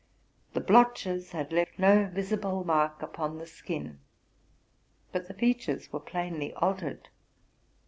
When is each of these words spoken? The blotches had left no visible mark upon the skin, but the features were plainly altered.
The 0.53 0.61
blotches 0.61 1.31
had 1.31 1.53
left 1.53 1.77
no 1.77 2.07
visible 2.07 2.63
mark 2.63 3.03
upon 3.03 3.37
the 3.37 3.45
skin, 3.45 3.99
but 5.11 5.27
the 5.27 5.35
features 5.35 5.93
were 5.93 5.99
plainly 5.99 6.51
altered. 6.55 7.09